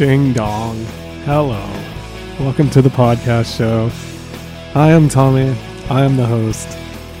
Ding 0.00 0.32
dong. 0.32 0.82
Hello. 1.26 1.62
Welcome 2.42 2.70
to 2.70 2.80
the 2.80 2.88
podcast 2.88 3.54
show. 3.54 3.90
I 4.74 4.92
am 4.92 5.10
Tommy. 5.10 5.54
I 5.90 6.06
am 6.06 6.16
the 6.16 6.24
host. 6.24 6.78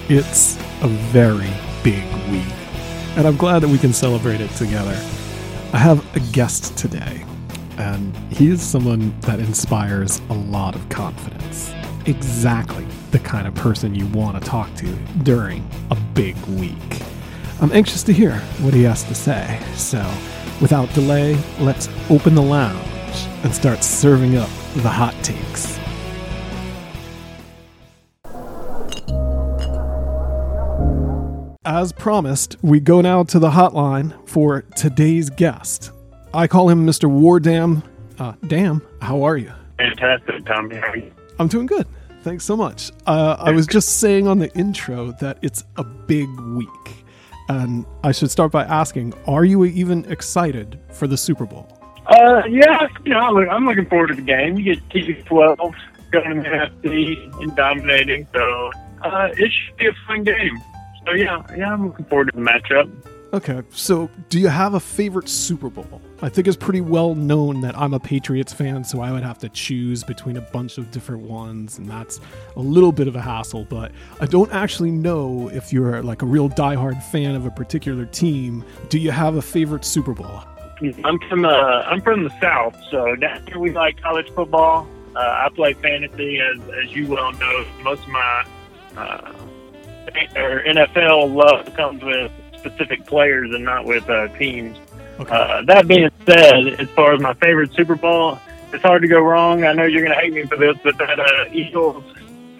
It's 0.08 0.56
a 0.80 0.88
very 0.88 1.50
big 1.84 2.02
week, 2.30 2.54
and 3.18 3.26
I'm 3.26 3.36
glad 3.36 3.58
that 3.58 3.68
we 3.68 3.76
can 3.76 3.92
celebrate 3.92 4.40
it 4.40 4.48
together. 4.52 4.98
I 5.74 5.76
have 5.76 6.16
a 6.16 6.20
guest 6.32 6.74
today, 6.78 7.22
and 7.76 8.16
he 8.32 8.48
is 8.48 8.62
someone 8.62 9.14
that 9.20 9.40
inspires 9.40 10.22
a 10.30 10.34
lot 10.34 10.74
of 10.74 10.88
confidence. 10.88 11.74
Exactly 12.06 12.86
the 13.10 13.18
kind 13.18 13.46
of 13.46 13.54
person 13.54 13.94
you 13.94 14.06
want 14.06 14.42
to 14.42 14.48
talk 14.48 14.74
to 14.76 14.86
during 15.22 15.68
a 15.90 15.96
big 16.14 16.34
week. 16.46 17.02
I'm 17.60 17.72
anxious 17.72 18.02
to 18.04 18.14
hear 18.14 18.36
what 18.62 18.72
he 18.72 18.84
has 18.84 19.04
to 19.04 19.14
say, 19.14 19.60
so 19.74 19.98
without 20.60 20.92
delay, 20.94 21.36
let's 21.58 21.88
open 22.10 22.34
the 22.34 22.42
lounge 22.42 22.86
and 23.42 23.54
start 23.54 23.82
serving 23.82 24.36
up 24.36 24.50
the 24.76 24.88
hot 24.88 25.14
takes. 25.22 25.78
As 31.64 31.92
promised, 31.92 32.56
we 32.62 32.80
go 32.80 33.00
now 33.00 33.22
to 33.24 33.38
the 33.38 33.50
hotline 33.50 34.12
for 34.28 34.62
today's 34.76 35.30
guest. 35.30 35.92
I 36.32 36.46
call 36.46 36.68
him 36.68 36.86
Mr. 36.86 37.08
Wardam. 37.08 37.82
Uh, 38.18 38.32
Dam, 38.46 38.82
how 39.00 39.22
are 39.22 39.36
you? 39.36 39.52
Fantastic, 39.78 40.44
Tommy. 40.46 40.76
How 40.76 40.88
are 40.88 40.96
you? 40.96 41.12
I'm 41.38 41.48
doing 41.48 41.66
good. 41.66 41.86
Thanks 42.22 42.44
so 42.44 42.56
much. 42.56 42.90
Uh, 43.06 43.36
I 43.38 43.50
was 43.52 43.66
just 43.66 44.00
saying 44.00 44.26
on 44.26 44.38
the 44.38 44.52
intro 44.56 45.12
that 45.20 45.38
it's 45.42 45.64
a 45.76 45.84
big 45.84 46.28
week. 46.40 47.04
And 47.50 47.84
I 48.04 48.12
should 48.12 48.30
start 48.30 48.52
by 48.52 48.62
asking 48.62 49.12
Are 49.26 49.44
you 49.44 49.64
even 49.64 50.04
excited 50.04 50.78
for 50.92 51.08
the 51.08 51.16
Super 51.16 51.46
Bowl? 51.46 51.66
Uh, 52.06 52.42
yeah, 52.48 52.86
you 53.04 53.10
know, 53.10 53.18
I'm 53.18 53.66
looking 53.66 53.86
forward 53.86 54.08
to 54.08 54.14
the 54.14 54.22
game. 54.22 54.56
You 54.56 54.76
get 54.76 54.88
TB12 54.90 55.74
going 56.12 56.44
to 56.44 56.48
NFC 56.48 57.42
and 57.42 57.56
dominating, 57.56 58.28
so 58.32 58.70
uh, 59.02 59.30
it 59.32 59.50
should 59.50 59.76
be 59.78 59.88
a 59.88 59.92
fun 60.06 60.22
game. 60.22 60.62
So 61.04 61.12
yeah, 61.14 61.42
yeah, 61.56 61.72
I'm 61.72 61.88
looking 61.88 62.04
forward 62.04 62.30
to 62.32 62.36
the 62.36 62.40
matchup. 62.40 62.88
Okay, 63.32 63.62
so 63.70 64.10
do 64.28 64.40
you 64.40 64.48
have 64.48 64.74
a 64.74 64.80
favorite 64.80 65.28
Super 65.28 65.70
Bowl? 65.70 66.02
I 66.20 66.28
think 66.28 66.48
it's 66.48 66.56
pretty 66.56 66.80
well 66.80 67.14
known 67.14 67.60
that 67.60 67.78
I'm 67.78 67.94
a 67.94 68.00
Patriots 68.00 68.52
fan, 68.52 68.82
so 68.82 69.00
I 69.00 69.12
would 69.12 69.22
have 69.22 69.38
to 69.38 69.48
choose 69.48 70.02
between 70.02 70.36
a 70.36 70.40
bunch 70.40 70.78
of 70.78 70.90
different 70.90 71.22
ones, 71.22 71.78
and 71.78 71.88
that's 71.88 72.18
a 72.56 72.60
little 72.60 72.90
bit 72.90 73.06
of 73.06 73.14
a 73.14 73.20
hassle. 73.20 73.66
But 73.66 73.92
I 74.20 74.26
don't 74.26 74.52
actually 74.52 74.90
know 74.90 75.48
if 75.50 75.72
you're 75.72 76.02
like 76.02 76.22
a 76.22 76.26
real 76.26 76.50
diehard 76.50 77.00
fan 77.04 77.36
of 77.36 77.46
a 77.46 77.52
particular 77.52 78.04
team. 78.04 78.64
Do 78.88 78.98
you 78.98 79.12
have 79.12 79.36
a 79.36 79.42
favorite 79.42 79.84
Super 79.84 80.12
Bowl? 80.12 80.42
I'm 81.04 81.20
from 81.28 81.44
uh, 81.44 81.48
I'm 81.86 82.00
from 82.00 82.24
the 82.24 82.40
South, 82.40 82.76
so 82.90 83.14
down 83.14 83.46
here 83.46 83.60
we 83.60 83.70
like 83.70 84.00
college 84.02 84.28
football. 84.30 84.88
Uh, 85.14 85.20
I 85.20 85.48
play 85.54 85.74
fantasy, 85.74 86.40
as 86.40 86.60
as 86.84 86.96
you 86.96 87.06
well 87.06 87.30
know. 87.34 87.64
Most 87.84 88.02
of 88.02 88.08
my 88.08 88.44
uh, 88.96 89.32
or 90.34 90.64
NFL 90.64 91.32
love 91.32 91.72
comes 91.76 92.02
with 92.02 92.32
specific 92.60 93.06
players 93.06 93.50
and 93.54 93.64
not 93.64 93.84
with 93.84 94.08
uh, 94.08 94.28
teams. 94.38 94.76
Okay. 95.18 95.34
Uh, 95.34 95.62
that 95.66 95.86
being 95.88 96.10
said, 96.26 96.80
as 96.80 96.88
far 96.90 97.12
as 97.12 97.20
my 97.20 97.34
favorite 97.34 97.72
Super 97.74 97.96
Bowl, 97.96 98.38
it's 98.72 98.82
hard 98.82 99.02
to 99.02 99.08
go 99.08 99.20
wrong. 99.20 99.64
I 99.64 99.72
know 99.72 99.84
you're 99.84 100.04
going 100.04 100.16
to 100.16 100.20
hate 100.20 100.32
me 100.32 100.44
for 100.44 100.56
this, 100.56 100.76
but 100.82 100.96
that 100.98 101.18
uh, 101.18 101.44
Eagles 101.52 102.04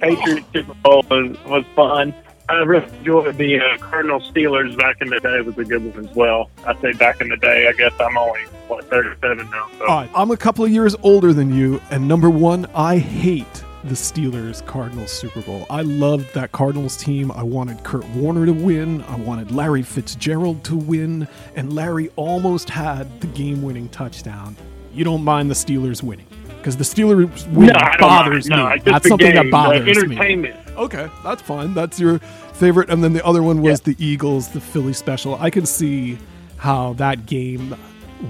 Patriots 0.01 0.47
Super 0.53 0.75
Bowl 0.83 1.05
was, 1.11 1.37
was 1.45 1.65
fun. 1.75 2.15
I 2.49 2.55
really 2.65 2.93
enjoyed 2.99 3.37
the 3.39 3.61
uh, 3.61 3.79
Cardinal 3.79 4.21
Steelers 4.21 4.77
back 4.77 5.01
in 5.01 5.09
the 5.09 5.21
day 5.21 5.41
was 5.41 5.57
a 5.57 5.65
good 5.65 5.95
one 5.95 6.05
as 6.05 6.17
well. 6.17 6.51
I 6.67 6.75
say 6.81 6.93
back 6.95 7.21
in 7.21 7.29
the 7.29 7.37
day. 7.37 7.69
I 7.69 7.73
guess 7.73 7.93
I'm 8.01 8.19
only 8.19 8.41
what 8.67 8.91
37 8.91 9.49
now. 9.51 9.71
So. 9.79 9.87
All 9.87 10.01
right, 10.01 10.11
I'm 10.17 10.33
a 10.33 10.37
couple 10.37 10.65
of 10.65 10.71
years 10.73 10.97
older 11.03 11.33
than 11.33 11.55
you, 11.55 11.81
and 11.93 12.09
number 12.09 12.29
one, 12.29 12.67
I 12.75 12.99
hate 12.99 13.63
the 13.85 13.95
Steelers 13.95 14.65
Cardinals 14.67 15.11
Super 15.11 15.41
Bowl. 15.41 15.67
I 15.71 15.83
loved 15.83 16.35
that 16.35 16.53
Cardinals 16.53 16.97
team. 16.97 17.33
I 17.33 17.43
wanted 17.43 17.83
Kurt 17.83 18.07
Warner 18.11 18.45
to 18.47 18.53
win. 18.53 19.03
I 19.05 19.17
wanted 19.17 19.51
Larry 19.51 19.83
Fitzgerald 19.83 20.63
to 20.65 20.77
win, 20.77 21.27
and 21.57 21.73
Larry 21.73 22.11
almost 22.17 22.69
had 22.69 23.21
the 23.21 23.27
game-winning 23.29 23.89
touchdown. 23.89 24.57
You 24.93 25.05
don't 25.05 25.25
mind 25.25 25.51
the 25.51 25.55
Steelers 25.55 26.03
winning 26.03 26.27
because 26.59 26.77
the 26.77 26.85
Steelers 26.85 27.51
win 27.53 27.69
no, 27.69 27.81
bothers. 27.99 28.47
No, 28.49 28.69
me. 28.71 28.81
That's 28.85 29.09
something 29.09 29.27
game, 29.27 29.37
that 29.37 29.45
the 29.45 29.51
bothers 29.51 29.85
me. 29.85 30.17
entertainment. 30.17 30.57
Okay, 30.77 31.09
that's 31.25 31.41
fine. 31.41 31.73
That's 31.73 31.99
your 31.99 32.19
favorite. 32.53 32.91
And 32.91 33.03
then 33.03 33.15
the 33.15 33.25
other 33.25 33.43
one 33.43 33.63
was 33.63 33.81
the 33.81 33.97
Eagles, 33.99 34.49
the 34.49 34.61
Philly 34.61 34.93
special. 34.93 35.37
I 35.37 35.49
can 35.49 35.65
see 35.65 36.19
how 36.59 36.93
that 36.95 37.25
game 37.25 37.75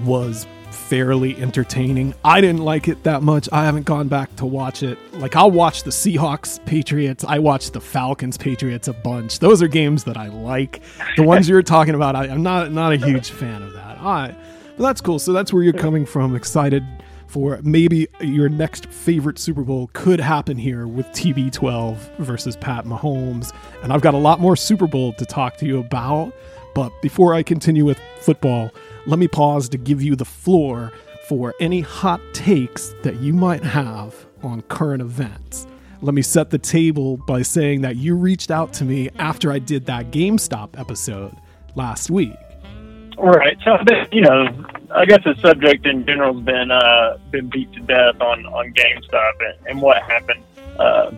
was 0.05 0.47
fairly 0.71 1.35
entertaining. 1.37 2.13
I 2.23 2.41
didn't 2.41 2.61
like 2.61 2.87
it 2.87 3.03
that 3.03 3.21
much. 3.21 3.47
I 3.51 3.65
haven't 3.65 3.85
gone 3.85 4.07
back 4.07 4.35
to 4.37 4.45
watch 4.45 4.83
it. 4.83 4.97
Like 5.13 5.35
I'll 5.35 5.51
watch 5.51 5.83
the 5.83 5.91
Seahawks 5.91 6.63
Patriots. 6.65 7.23
I 7.27 7.39
watch 7.39 7.71
the 7.71 7.81
Falcons 7.81 8.37
Patriots 8.37 8.87
a 8.87 8.93
bunch. 8.93 9.39
Those 9.39 9.61
are 9.61 9.67
games 9.67 10.03
that 10.05 10.17
I 10.17 10.27
like. 10.27 10.81
The 11.17 11.23
ones 11.23 11.47
you're 11.47 11.61
talking 11.61 11.95
about, 11.95 12.15
I, 12.15 12.27
I'm 12.27 12.43
not 12.43 12.71
not 12.71 12.93
a 12.93 12.97
huge 12.97 13.31
fan 13.31 13.61
of 13.61 13.73
that. 13.73 13.97
All 13.99 14.13
right. 14.13 14.35
Well, 14.77 14.87
that's 14.87 15.01
cool. 15.01 15.19
So 15.19 15.33
that's 15.33 15.53
where 15.53 15.63
you're 15.63 15.73
coming 15.73 16.05
from. 16.05 16.35
Excited 16.35 16.83
for 17.27 17.61
maybe 17.63 18.09
your 18.19 18.49
next 18.49 18.87
favorite 18.87 19.39
Super 19.39 19.61
Bowl 19.61 19.89
could 19.93 20.19
happen 20.19 20.57
here 20.57 20.85
with 20.85 21.05
TB12 21.07 22.17
versus 22.17 22.57
Pat 22.57 22.85
Mahomes. 22.85 23.53
And 23.83 23.93
I've 23.93 24.01
got 24.01 24.13
a 24.13 24.17
lot 24.17 24.41
more 24.41 24.57
Super 24.57 24.85
Bowl 24.85 25.13
to 25.13 25.25
talk 25.25 25.55
to 25.57 25.65
you 25.65 25.79
about. 25.79 26.33
But 26.75 26.91
before 27.01 27.33
I 27.33 27.43
continue 27.43 27.85
with 27.85 27.99
football, 28.19 28.71
let 29.05 29.19
me 29.19 29.27
pause 29.27 29.69
to 29.69 29.77
give 29.77 30.01
you 30.01 30.15
the 30.15 30.25
floor 30.25 30.91
for 31.27 31.53
any 31.59 31.81
hot 31.81 32.21
takes 32.33 32.93
that 33.03 33.15
you 33.17 33.33
might 33.33 33.63
have 33.63 34.15
on 34.43 34.61
current 34.63 35.01
events. 35.01 35.67
Let 36.01 36.13
me 36.13 36.21
set 36.21 36.49
the 36.49 36.57
table 36.57 37.17
by 37.17 37.43
saying 37.43 37.81
that 37.81 37.95
you 37.95 38.15
reached 38.15 38.51
out 38.51 38.73
to 38.73 38.85
me 38.85 39.09
after 39.17 39.51
I 39.51 39.59
did 39.59 39.85
that 39.85 40.11
GameStop 40.11 40.79
episode 40.79 41.35
last 41.75 42.09
week. 42.09 42.35
Right. 43.17 43.57
So 43.63 43.77
you 44.11 44.21
know, 44.21 44.47
I 44.95 45.05
guess 45.05 45.23
the 45.23 45.35
subject 45.39 45.85
in 45.85 46.05
general 46.05 46.33
has 46.33 46.43
been 46.43 46.71
uh, 46.71 47.17
been 47.29 47.49
beat 47.49 47.71
to 47.73 47.79
death 47.81 48.19
on 48.19 48.45
on 48.47 48.73
GameStop 48.73 49.33
and, 49.39 49.67
and 49.67 49.81
what 49.81 50.01
happened. 50.03 50.43
Uh, 50.79 51.11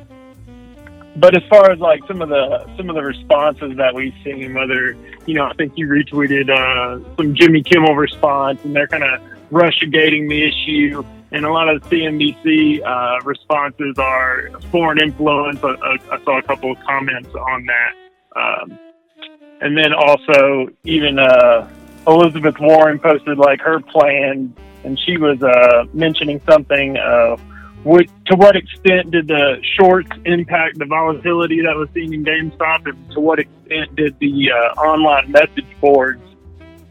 but 1.16 1.36
as 1.36 1.44
far 1.50 1.72
as 1.72 1.80
like 1.80 2.02
some 2.08 2.22
of 2.22 2.30
the 2.30 2.66
some 2.76 2.90
of 2.90 2.96
the 2.96 3.04
responses 3.04 3.78
that 3.78 3.94
we've 3.94 4.16
seen, 4.24 4.54
whether 4.54 4.96
you 5.26 5.36
know, 5.36 5.46
I 5.46 5.54
think 5.54 5.74
you 5.76 5.88
retweeted 5.88 6.50
uh, 6.50 7.16
some 7.16 7.36
Jimmy 7.36 7.64
Kimmel 7.64 7.96
response, 7.96 8.64
and 8.64 8.76
they're 8.76 8.88
kind 8.88 9.04
of 9.04 9.22
rushgating 9.52 10.28
the 10.30 10.44
issue. 10.44 11.04
And 11.32 11.46
a 11.46 11.52
lot 11.52 11.68
of 11.68 11.82
the 11.82 11.90
CNBC 11.90 12.86
uh, 12.86 13.20
responses 13.24 13.98
are 13.98 14.52
foreign 14.72 15.02
influence. 15.02 15.64
I, 15.64 15.70
I, 15.70 15.98
I 16.12 16.24
saw 16.24 16.38
a 16.38 16.44
couple 16.44 16.72
of 16.72 16.80
comments 16.82 17.30
on 17.34 17.66
that. 17.66 17.94
Um, 18.36 18.80
and 19.62 19.78
then 19.78 19.94
also 19.94 20.68
even 20.84 21.18
uh, 21.18 21.68
Elizabeth 22.06 22.60
Warren 22.60 23.00
posted 23.00 23.38
like 23.38 23.62
her 23.62 23.80
plan, 23.80 24.54
and 24.84 25.00
she 25.00 25.18
was 25.18 25.42
uh, 25.42 25.86
mentioning 25.94 26.42
something. 26.48 26.98
Uh, 26.98 27.38
what, 27.84 28.06
to 28.28 28.36
what 28.36 28.56
extent 28.56 29.12
did 29.12 29.28
the 29.28 29.58
shorts 29.80 30.10
impact 30.26 30.80
the 30.80 30.86
volatility 30.86 31.62
that 31.62 31.76
was 31.76 31.90
seen 31.94 32.14
in 32.14 32.24
GameStop, 32.24 32.88
and 32.88 33.12
to 33.12 33.20
what 33.20 33.40
extent 33.40 33.96
did 33.96 34.18
the 34.20 34.52
uh, 34.52 34.80
online 34.80 35.32
message 35.32 35.66
boards 35.82 36.22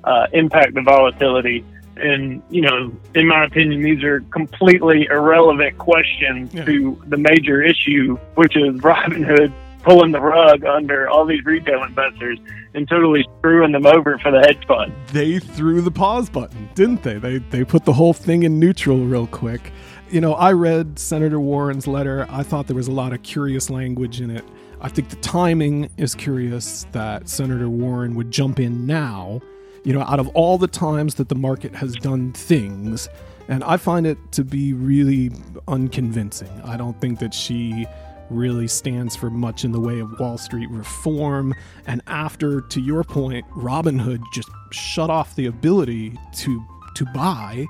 uh, 0.04 0.26
impact 0.32 0.74
the 0.74 0.82
volatility? 0.82 1.64
And 1.96 2.42
you 2.50 2.62
know, 2.62 2.92
in 3.14 3.28
my 3.28 3.44
opinion, 3.44 3.82
these 3.82 4.02
are 4.02 4.20
completely 4.32 5.06
irrelevant 5.10 5.78
questions 5.78 6.52
Yeah. 6.54 6.64
to 6.64 7.02
the 7.06 7.16
major 7.18 7.62
issue, 7.62 8.16
which 8.34 8.56
is 8.56 8.74
Robinhood 8.80 9.52
pulling 9.82 10.12
the 10.12 10.20
rug 10.20 10.64
under 10.64 11.08
all 11.08 11.26
these 11.26 11.44
retail 11.44 11.82
investors 11.82 12.38
and 12.74 12.88
totally 12.88 13.26
screwing 13.38 13.72
them 13.72 13.84
over 13.84 14.16
for 14.18 14.30
the 14.30 14.38
hedge 14.40 14.64
fund. 14.66 14.92
they 15.12 15.38
threw 15.40 15.80
the 15.82 15.90
pause 15.90 16.30
button, 16.30 16.68
didn't 16.74 17.02
they? 17.02 17.18
They 17.18 17.38
they 17.38 17.64
put 17.64 17.84
the 17.84 17.92
whole 17.92 18.12
thing 18.14 18.42
in 18.44 18.58
neutral 18.58 19.04
real 19.04 19.26
quick. 19.26 19.72
You 20.12 20.20
know, 20.20 20.34
I 20.34 20.52
read 20.52 20.98
Senator 20.98 21.40
Warren's 21.40 21.86
letter. 21.86 22.26
I 22.28 22.42
thought 22.42 22.66
there 22.66 22.76
was 22.76 22.86
a 22.86 22.92
lot 22.92 23.14
of 23.14 23.22
curious 23.22 23.70
language 23.70 24.20
in 24.20 24.30
it. 24.30 24.44
I 24.82 24.90
think 24.90 25.08
the 25.08 25.16
timing 25.16 25.88
is 25.96 26.14
curious 26.14 26.86
that 26.92 27.30
Senator 27.30 27.70
Warren 27.70 28.14
would 28.16 28.30
jump 28.30 28.60
in 28.60 28.86
now. 28.86 29.40
You 29.84 29.94
know, 29.94 30.02
out 30.02 30.20
of 30.20 30.28
all 30.34 30.58
the 30.58 30.68
times 30.68 31.14
that 31.14 31.30
the 31.30 31.34
market 31.34 31.74
has 31.74 31.94
done 31.94 32.34
things, 32.34 33.08
and 33.48 33.64
I 33.64 33.78
find 33.78 34.06
it 34.06 34.18
to 34.32 34.44
be 34.44 34.74
really 34.74 35.30
unconvincing. 35.66 36.60
I 36.62 36.76
don't 36.76 37.00
think 37.00 37.18
that 37.20 37.32
she 37.32 37.86
really 38.28 38.68
stands 38.68 39.16
for 39.16 39.30
much 39.30 39.64
in 39.64 39.72
the 39.72 39.80
way 39.80 39.98
of 39.98 40.20
Wall 40.20 40.36
Street 40.36 40.68
reform. 40.68 41.54
And 41.86 42.02
after, 42.06 42.60
to 42.60 42.82
your 42.82 43.02
point, 43.02 43.48
Robinhood 43.52 44.20
just 44.34 44.50
shut 44.72 45.08
off 45.08 45.34
the 45.36 45.46
ability 45.46 46.18
to 46.34 46.62
to 46.96 47.06
buy, 47.06 47.66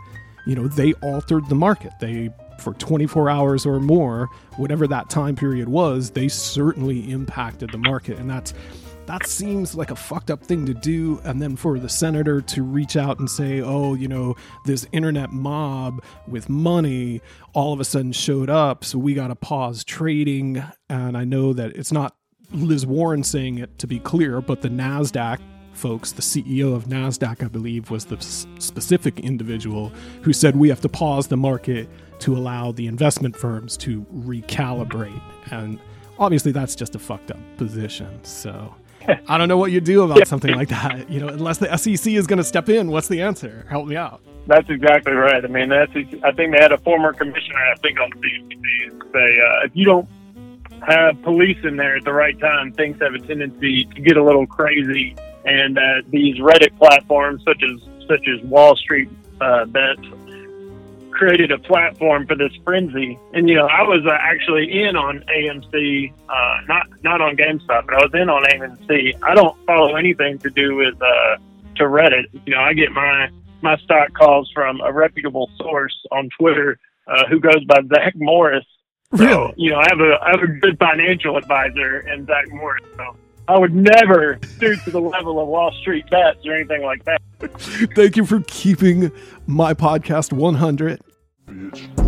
you 0.47 0.55
know, 0.55 0.69
they 0.69 0.93
altered 0.94 1.49
the 1.49 1.55
market. 1.55 1.93
They 2.00 2.31
for 2.59 2.75
24 2.75 3.29
hours 3.29 3.67
or 3.67 3.81
more, 3.81 4.29
whatever 4.56 4.87
that 4.87 5.11
time 5.11 5.35
period 5.35 5.69
was, 5.69 6.11
they 6.11 6.29
certainly 6.29 7.11
impacted 7.11 7.71
the 7.73 7.79
market. 7.79 8.19
And 8.19 8.31
that's 8.31 8.55
that 9.06 9.27
seems 9.27 9.75
like 9.75 9.91
a 9.91 9.97
fucked 9.97 10.31
up 10.31 10.44
thing 10.44 10.65
to 10.67 10.75
do. 10.75 11.21
And 11.25 11.43
then 11.43 11.56
for 11.56 11.79
the 11.79 11.89
senator 11.89 12.41
to 12.41 12.62
reach 12.62 12.97
out 12.97 13.19
and 13.19 13.29
say, 13.29 13.61
oh, 13.61 13.94
you 13.94 14.06
know, 14.06 14.37
this 14.65 14.87
internet 14.93 15.33
mob 15.33 16.03
with 16.29 16.49
money 16.49 17.21
all 17.53 17.73
of 17.73 17.81
a 17.81 17.85
sudden 17.85 18.12
showed 18.12 18.49
up, 18.49 18.85
so 18.85 18.99
we 18.99 19.15
got 19.15 19.29
to 19.29 19.35
pause 19.35 19.85
trading. 19.85 20.62
And 20.89 21.17
I 21.17 21.25
know 21.25 21.53
that 21.53 21.77
it's 21.77 21.93
not 21.93 22.17
Liz 22.53 22.87
Warren 22.87 23.25
saying 23.25 23.59
it 23.59 23.79
to 23.81 23.87
be 23.87 23.99
clear, 23.99 24.41
but 24.41 24.62
the 24.62 24.69
NASDAQ 24.69 25.41
folks, 25.73 26.13
the 26.13 26.23
CEO 26.23 26.75
of 26.75 26.85
NASDAQ, 26.87 27.45
I 27.45 27.49
believe, 27.49 27.91
was 27.91 28.05
the 28.05 28.17
s- 28.17 28.47
specific 28.59 29.21
individual 29.21 29.93
who 30.23 30.33
said 30.33 30.57
we 30.57 30.69
have 30.69 30.81
to 30.83 30.89
pause 30.89 31.27
the 31.29 31.37
market 31.37 31.89
to 32.21 32.37
allow 32.37 32.73
the 32.73 32.87
investment 32.87 33.37
firms 33.37 33.77
to 33.79 34.03
recalibrate. 34.15 35.21
And 35.51 35.79
obviously, 36.19 36.53
that's 36.53 36.75
just 36.75 36.95
a 36.95 36.99
fucked 36.99 37.31
up 37.31 37.39
position. 37.57 38.23
So 38.25 38.75
I 39.29 39.39
don't 39.39 39.49
know 39.49 39.57
what 39.57 39.73
you 39.73 39.81
do 39.81 40.03
about 40.03 40.29
something 40.29 40.55
like 40.55 40.69
that. 40.69 41.11
You 41.11 41.21
know, 41.21 41.29
unless 41.29 41.59
the 41.59 41.77
SEC 41.77 42.13
is 42.13 42.27
going 42.27 42.39
to 42.39 42.45
step 42.45 42.69
in, 42.69 42.91
what's 42.91 43.09
the 43.09 43.23
answer? 43.23 43.67
Help 43.69 43.87
me 43.87 43.97
out. 43.97 44.21
That's 44.47 44.69
exactly 44.69 45.13
right. 45.13 45.45
I 45.45 45.49
mean, 45.49 45.69
that's 45.69 45.93
I 46.25 46.33
think 46.33 46.55
they 46.57 46.61
had 46.61 46.73
a 46.73 46.79
former 46.79 47.13
commissioner, 47.13 47.59
I 47.59 47.77
think, 47.77 48.01
on 48.01 48.11
CNBC 48.11 48.63
say 49.13 49.39
uh, 49.39 49.67
if 49.67 49.73
you 49.75 49.85
don't 49.85 50.09
have 50.87 51.21
police 51.23 51.59
in 51.63 51.77
there 51.77 51.97
at 51.97 52.05
the 52.05 52.13
right 52.13 52.39
time, 52.41 52.73
things 52.73 53.01
have 53.01 53.15
a 53.15 53.19
tendency 53.19 53.85
to 53.85 54.01
get 54.01 54.17
a 54.17 54.25
little 54.25 54.47
crazy. 54.47 55.15
And 55.44 55.79
uh, 55.79 56.03
these 56.09 56.37
Reddit 56.39 56.77
platforms, 56.79 57.43
such 57.44 57.62
as 57.62 57.81
such 58.09 58.27
as 58.29 58.43
Wall 58.44 58.77
Street 58.77 59.09
uh, 59.41 59.65
Bets, 59.67 60.03
created 61.11 61.53
a 61.53 61.59
platform 61.59 62.27
for 62.27 62.35
this 62.35 62.53
frenzy. 62.65 63.19
And 63.33 63.49
you 63.49 63.55
know, 63.55 63.67
I 63.67 63.83
was 63.83 64.05
uh, 64.06 64.17
actually 64.19 64.83
in 64.83 64.97
on 64.97 65.21
AMC, 65.21 66.12
uh, 66.29 66.61
not 66.67 66.87
not 67.03 67.21
on 67.21 67.37
GameStop, 67.37 67.87
but 67.87 67.94
I 67.94 67.99
was 67.99 68.11
in 68.15 68.29
on 68.29 68.44
AMC. 68.44 69.15
I 69.23 69.35
don't 69.35 69.56
follow 69.67 69.97
anything 69.97 70.39
to 70.41 70.50
do 70.50 70.75
with 70.77 71.00
uh, 71.00 71.37
to 71.77 71.85
Reddit. 71.85 72.25
You 72.47 72.55
know, 72.55 72.61
I 72.61 72.73
get 72.73 72.93
my 72.93 73.29
my 73.62 73.77
stock 73.79 74.12
calls 74.15 74.50
from 74.53 74.81
a 74.81 74.93
reputable 74.93 75.50
source 75.56 75.97
on 76.11 76.29
Twitter 76.39 76.79
uh, 77.06 77.27
who 77.29 77.41
goes 77.41 77.65
by 77.65 77.81
Zach 77.94 78.15
Morris. 78.17 78.65
Really? 79.12 79.29
So, 79.29 79.55
you 79.56 79.71
know, 79.71 79.79
I 79.79 79.87
have 79.91 80.00
a 80.00 80.19
I 80.23 80.31
have 80.31 80.43
a 80.43 80.47
good 80.47 80.79
financial 80.79 81.37
advisor 81.37 82.00
in 82.00 82.27
Zach 82.27 82.50
Morris. 82.50 82.85
So 82.97 83.17
I 83.49 83.59
would 83.59 83.75
never 83.75 84.39
stoop 84.56 84.83
to 84.85 84.91
the 84.91 85.00
level 85.00 85.41
of 85.41 85.49
Wall 85.49 85.73
Street 85.81 86.09
bets 86.11 86.47
or 86.47 86.55
anything 86.55 86.83
like 86.83 87.05
that. 87.05 87.21
Thank 87.97 88.17
you 88.17 88.25
for 88.25 88.41
keeping 88.47 89.11
my 89.47 89.75
podcast 89.75 90.33
100. 90.33 91.00
Bitch, 91.49 92.02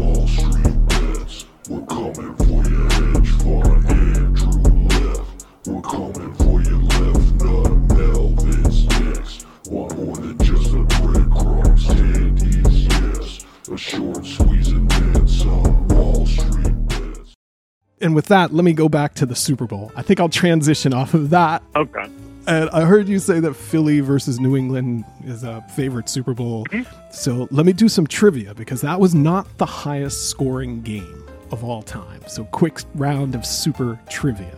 And 18.05 18.15
with 18.15 18.27
that, 18.27 18.53
let 18.53 18.65
me 18.65 18.75
go 18.75 18.89
back 18.89 19.15
to 19.15 19.27
the 19.27 19.35
Super 19.35 19.67
Bowl. 19.67 19.91
I 19.97 20.03
think 20.03 20.21
I'll 20.21 20.29
transition 20.29 20.93
off 20.93 21.15
of 21.15 21.31
that. 21.31 21.63
Okay. 21.75 22.05
And 22.47 22.69
I 22.69 22.83
heard 22.83 23.09
you 23.09 23.19
say 23.19 23.41
that 23.41 23.55
Philly 23.55 24.01
versus 24.01 24.39
New 24.39 24.57
England 24.57 25.07
is 25.25 25.43
a 25.43 25.63
favorite 25.75 26.11
Super 26.11 26.35
Bowl. 26.35 26.67
So 27.11 27.49
let 27.51 27.65
me 27.65 27.73
do 27.73 27.89
some 27.89 28.07
trivia 28.07 28.53
because 28.55 28.83
that 28.83 29.01
was 29.01 29.15
not 29.15 29.57
the 29.57 29.65
highest 29.65 30.29
scoring 30.29 30.83
game 30.83 31.25
of 31.51 31.65
all 31.65 31.81
time. 31.83 32.21
So, 32.27 32.45
quick 32.45 32.81
round 32.95 33.35
of 33.35 33.47
super 33.47 33.99
trivia. 34.11 34.55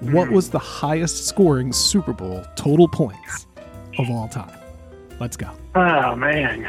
What 0.00 0.30
was 0.30 0.48
the 0.48 0.58
highest 0.58 1.26
scoring 1.26 1.74
Super 1.74 2.14
Bowl 2.14 2.46
total 2.54 2.88
points 2.88 3.46
of 3.98 4.08
all 4.08 4.28
time? 4.28 4.58
Let's 5.20 5.36
go. 5.36 5.50
Oh 5.74 6.16
man. 6.16 6.64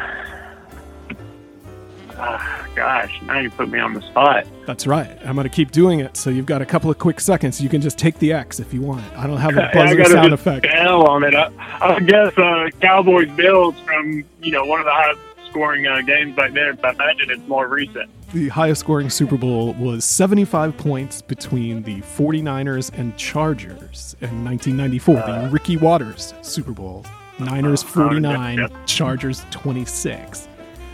Ah, 2.17 2.66
gosh, 2.77 3.21
now 3.23 3.39
you 3.39 3.49
put 3.49 3.69
me 3.69 3.79
on 3.79 3.93
the 3.93 4.01
spot. 4.03 4.45
That's 4.67 4.85
right. 4.87 5.17
I'm 5.25 5.35
going 5.35 5.43
to 5.49 5.53
keep 5.53 5.71
doing 5.71 5.99
it. 5.99 6.15
So, 6.15 6.29
you've 6.29 6.45
got 6.45 6.61
a 6.61 6.65
couple 6.65 6.89
of 6.91 6.97
quick 6.99 7.19
seconds. 7.19 7.59
You 7.59 7.69
can 7.69 7.81
just 7.81 7.97
take 7.97 8.19
the 8.19 8.31
X 8.33 8.59
if 8.59 8.73
you 8.73 8.81
want. 8.81 9.03
I 9.17 9.25
don't 9.27 9.37
have 9.37 9.57
a 9.57 9.69
buzzer 9.73 10.05
sound 10.05 10.31
effect. 10.33 10.63
bail 10.63 11.01
on 11.01 11.23
it. 11.23 11.33
I, 11.33 11.49
I 11.81 11.99
guess 11.99 12.37
uh, 12.37 12.69
Cowboys 12.79 13.29
Bills 13.31 13.75
from 13.85 14.23
you 14.41 14.51
know 14.51 14.63
one 14.63 14.79
of 14.79 14.85
the 14.85 14.91
highest 14.93 15.19
scoring 15.49 15.87
uh, 15.87 16.01
games 16.01 16.35
back 16.35 16.53
there. 16.53 16.73
But 16.75 16.85
I 16.85 16.91
imagine 17.11 17.31
it's 17.31 17.47
more 17.47 17.67
recent. 17.67 18.09
the 18.33 18.49
highest 18.49 18.81
scoring 18.81 19.09
Super 19.09 19.37
Bowl 19.37 19.73
was 19.73 20.05
75 20.05 20.77
points 20.77 21.21
between 21.21 21.81
the 21.83 21.97
49ers 22.01 22.91
and 22.97 23.17
Chargers 23.17 24.15
in 24.21 24.45
1994, 24.45 25.15
the 25.15 25.49
Ricky 25.51 25.77
Watters 25.77 26.33
Super 26.43 26.73
Bowl. 26.73 27.05
Niners 27.39 27.83
49, 27.83 28.57
yeah. 28.57 28.67
Chargers 28.85 29.45
26. 29.51 30.47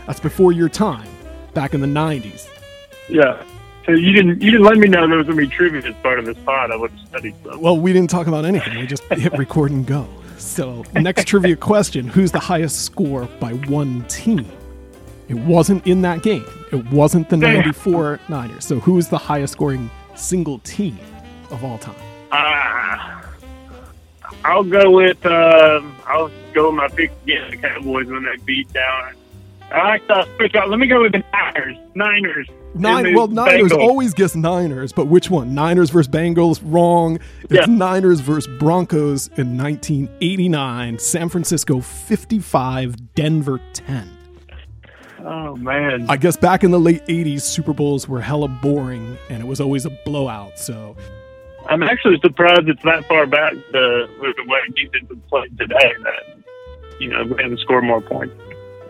That's 0.06 0.20
before 0.20 0.52
your 0.52 0.68
time, 0.68 1.08
back 1.54 1.74
in 1.74 1.80
the 1.80 1.86
90s. 1.86 2.48
Yeah. 3.08 3.42
So 3.86 3.92
you 3.92 4.12
didn't 4.12 4.40
you 4.40 4.50
didn't 4.50 4.64
let 4.64 4.78
me 4.78 4.88
know 4.88 5.06
there 5.06 5.18
was 5.18 5.26
gonna 5.26 5.36
be 5.36 5.46
trivia 5.46 5.82
as 5.82 5.94
part 5.96 6.18
of 6.18 6.24
this 6.24 6.38
pod. 6.38 6.70
I 6.70 6.76
would 6.76 6.90
have 6.90 7.08
studied 7.08 7.34
some. 7.44 7.60
Well, 7.60 7.78
we 7.78 7.92
didn't 7.92 8.08
talk 8.08 8.26
about 8.26 8.46
anything. 8.46 8.78
We 8.78 8.86
just 8.86 9.02
hit 9.04 9.32
record 9.36 9.72
and 9.72 9.86
go. 9.86 10.08
So, 10.38 10.84
next 10.94 11.26
trivia 11.26 11.56
question 11.56 12.08
Who's 12.08 12.32
the 12.32 12.40
highest 12.40 12.82
score 12.82 13.26
by 13.40 13.52
one 13.52 14.04
team? 14.08 14.50
It 15.28 15.34
wasn't 15.34 15.86
in 15.86 16.02
that 16.02 16.22
game. 16.22 16.46
It 16.72 16.90
wasn't 16.90 17.28
the 17.28 17.36
Damn. 17.36 17.54
94 17.60 18.20
Niners. 18.28 18.64
So, 18.64 18.80
who 18.80 18.98
is 18.98 19.08
the 19.08 19.18
highest 19.18 19.52
scoring 19.52 19.90
single 20.14 20.58
team 20.60 20.98
of 21.50 21.62
all 21.62 21.78
time? 21.78 21.94
Ah, 22.32 23.34
I'll 24.44 24.64
go 24.64 24.90
with 24.90 25.24
um, 25.26 25.94
I'll 26.06 26.30
go 26.52 26.70
with 26.70 26.76
my 26.76 26.88
pick 26.88 27.12
again. 27.24 27.50
The 27.50 27.56
Cowboys 27.58 28.06
when 28.06 28.24
they 28.24 28.36
beat 28.44 28.72
down. 28.72 29.14
I 29.74 30.26
switch 30.36 30.54
out. 30.54 30.70
Let 30.70 30.78
me 30.78 30.86
go 30.86 31.02
with 31.02 31.12
the 31.12 31.24
Niners. 31.32 31.76
Niners. 31.94 32.48
Nine. 32.74 33.14
Well, 33.14 33.28
Niners 33.28 33.72
Bengals. 33.72 33.78
always 33.78 34.14
guess 34.14 34.34
Niners, 34.34 34.92
but 34.92 35.06
which 35.06 35.30
one? 35.30 35.54
Niners 35.54 35.90
versus 35.90 36.10
Bengals? 36.10 36.60
Wrong. 36.64 37.18
It's 37.42 37.52
Yeah. 37.52 37.66
Niners 37.66 38.20
versus 38.20 38.48
Broncos 38.58 39.28
in 39.36 39.56
1989. 39.56 40.98
San 40.98 41.28
Francisco 41.28 41.80
55, 41.80 43.14
Denver 43.14 43.60
10. 43.74 44.10
Oh 45.24 45.56
man. 45.56 46.06
I 46.08 46.16
guess 46.16 46.36
back 46.36 46.64
in 46.64 46.70
the 46.70 46.80
late 46.80 47.04
80s, 47.06 47.42
Super 47.42 47.72
Bowls 47.72 48.08
were 48.08 48.20
hella 48.20 48.48
boring, 48.48 49.16
and 49.30 49.42
it 49.42 49.46
was 49.46 49.60
always 49.60 49.86
a 49.86 49.90
blowout. 50.04 50.58
So 50.58 50.96
I'm 51.68 51.82
actually 51.82 52.18
surprised 52.20 52.68
it's 52.68 52.82
that 52.82 53.06
far 53.06 53.26
back 53.26 53.54
the, 53.72 54.08
with 54.20 54.36
the 54.36 54.44
way 54.46 54.58
defense 54.76 55.20
played 55.30 55.56
today 55.58 55.94
that 56.02 57.00
you 57.00 57.08
know 57.08 57.24
we 57.24 57.42
haven't 57.42 57.58
scored 57.60 57.84
more 57.84 58.00
points 58.00 58.34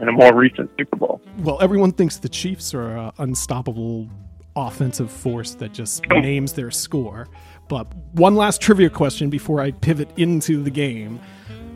in 0.01 0.09
a 0.09 0.13
more 0.13 0.35
recent 0.35 0.71
Super 0.79 0.97
Bowl. 0.97 1.21
Well, 1.39 1.59
everyone 1.61 1.93
thinks 1.93 2.17
the 2.19 2.29
Chiefs 2.29 2.75
are 2.75 2.97
an 2.97 3.13
unstoppable 3.19 4.09
offensive 4.57 5.11
force 5.11 5.55
that 5.57 5.73
just 5.73 6.07
names 6.09 6.53
their 6.53 6.71
score. 6.71 7.29
But 7.69 7.87
one 8.13 8.35
last 8.37 8.61
trivia 8.61 8.91
question 8.91 9.31
before 9.31 9.61
I 9.61 9.71
pivot 9.73 10.11
into 10.17 10.63
the 10.63 10.71
game. 10.71 11.19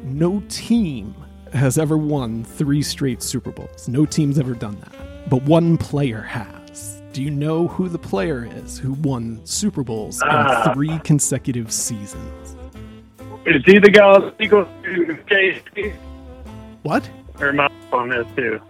No 0.05 0.41
team 0.49 1.15
has 1.53 1.79
ever 1.79 1.97
won 1.97 2.45
three 2.45 2.83
straight 2.83 3.23
Super 3.23 3.51
Bowls. 3.51 3.89
No 3.89 4.05
team's 4.07 4.39
ever 4.39 4.55
done 4.55 4.79
that. 4.81 5.29
But 5.31 5.43
one 5.43 5.77
player 5.77 6.23
has. 6.23 7.03
Do 7.13 7.23
you 7.23 7.31
know 7.31 7.67
who 7.69 7.89
the 7.89 7.99
player 7.99 8.49
is 8.55 8.79
who 8.79 8.93
won 8.93 9.41
Super 9.45 9.83
Bowls 9.83 10.21
Ah. 10.25 10.69
in 10.69 10.75
three 10.75 10.99
consecutive 11.01 11.73
seasons? 11.73 12.57
Is 13.47 13.63
he 13.65 13.79
the 13.79 13.91
guy 13.91 14.31
Eagles? 14.39 14.69
What? 16.83 17.09
Or 17.41 17.49
am 17.49 17.61
I 17.61 17.69
on 17.93 18.09
this 18.09 18.27
too? 18.37 18.61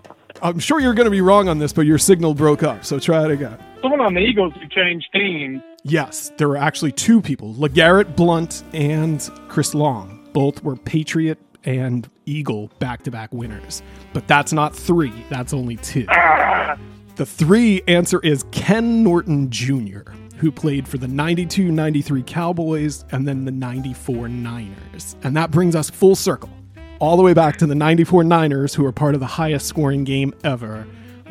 I'm 0.43 0.59
sure 0.59 0.81
you're 0.81 0.95
going 0.95 1.07
to 1.07 1.11
be 1.11 1.21
wrong 1.21 1.49
on 1.49 1.59
this, 1.59 1.73
but 1.73 1.83
your 1.87 1.99
signal 1.99 2.33
broke 2.35 2.63
up, 2.63 2.85
so 2.85 2.99
try 2.99 3.25
it 3.25 3.31
again. 3.31 3.59
Someone 3.83 4.01
on 4.01 4.15
the 4.15 4.21
Eagles 4.21 4.53
who 4.55 4.69
changed 4.69 5.09
teams. 5.13 5.63
Yes, 5.83 6.31
there 6.37 6.49
were 6.49 6.57
actually 6.57 6.93
two 6.93 7.21
people, 7.21 7.55
LeGarrette 7.55 8.15
Blunt 8.15 8.63
and 8.73 9.21
Chris 9.49 9.75
Long. 9.75 10.29
Both 10.33 10.63
were 10.63 10.77
Patriot 10.77 11.39
and 11.65 12.09
Eagle 12.27 12.71
back 12.79 13.03
to 13.05 13.11
back 13.11 13.33
winners. 13.33 13.83
But 14.13 14.29
that's 14.29 14.53
not 14.53 14.75
three, 14.77 15.13
that's 15.29 15.53
only 15.53 15.77
two. 15.77 16.07
Ah, 16.09 16.77
The 17.17 17.27
three 17.27 17.83
answer 17.89 18.21
is 18.21 18.45
Ken 18.53 19.03
Norton 19.03 19.51
Jr., 19.51 20.11
who 20.37 20.53
played 20.53 20.87
for 20.87 20.99
the 20.99 21.09
92 21.09 21.73
93 21.73 22.23
Cowboys 22.23 23.05
and 23.11 23.27
then 23.27 23.45
the 23.45 23.51
94 23.51 24.29
Niners. 24.29 25.17
And 25.25 25.37
that 25.37 25.51
brings 25.51 25.75
us 25.75 25.91
full 25.91 26.15
circle, 26.15 26.51
all 26.99 27.17
the 27.17 27.23
way 27.23 27.35
back 27.35 27.57
to 27.59 27.67
the 27.67 27.75
94 27.75 28.25
Niners, 28.25 28.75
who 28.75 28.85
are 28.85 28.93
part 28.93 29.15
of 29.15 29.21
the 29.21 29.27
highest 29.27 29.67
scoring 29.67 30.05
game 30.05 30.35
ever. 30.45 30.87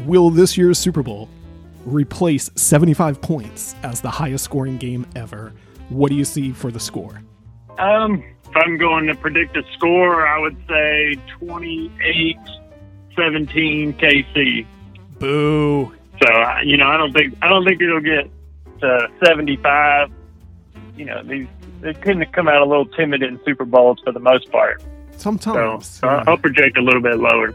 Will 0.05 0.29
this 0.29 0.57
year's 0.57 0.77
Super 0.77 1.03
Bowl 1.03 1.29
replace 1.85 2.49
75 2.55 3.21
points 3.21 3.75
as 3.83 4.01
the 4.01 4.11
highest 4.11 4.43
scoring 4.43 4.77
game 4.77 5.05
ever? 5.15 5.53
What 5.89 6.09
do 6.09 6.15
you 6.15 6.25
see 6.25 6.51
for 6.51 6.71
the 6.71 6.79
score? 6.79 7.21
um, 7.79 8.23
if 8.49 8.55
I'm 8.55 8.77
going 8.77 9.07
to 9.07 9.15
predict 9.15 9.55
a 9.57 9.63
score, 9.73 10.27
I 10.27 10.39
would 10.39 10.57
say 10.67 11.15
28 11.39 12.37
17 13.15 13.93
KC. 13.93 14.65
Boo. 15.19 15.93
So 16.23 16.59
you 16.63 16.77
know, 16.77 16.87
I 16.87 16.97
don't 16.97 17.13
think 17.13 17.35
I 17.41 17.49
don't 17.49 17.65
think 17.65 17.81
it'll 17.81 17.99
get 17.99 18.29
to 18.81 19.07
75. 19.23 20.11
You 20.95 21.05
know, 21.05 21.23
these 21.23 21.47
they 21.81 21.93
tend 21.93 22.19
to 22.21 22.25
come 22.25 22.47
out 22.47 22.61
a 22.61 22.65
little 22.65 22.87
timid 22.87 23.21
in 23.21 23.39
Super 23.45 23.65
Bowls 23.65 23.99
for 24.03 24.11
the 24.11 24.19
most 24.19 24.51
part. 24.51 24.81
So, 25.17 25.23
Sometimes. 25.23 25.87
so 25.87 26.07
I'll 26.07 26.37
project 26.37 26.77
a 26.77 26.81
little 26.81 27.01
bit 27.01 27.17
lower. 27.17 27.53